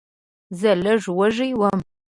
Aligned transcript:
زه 0.59 0.71
لږ 0.83 1.01
وږی 1.17 1.51
وم. 1.59 1.77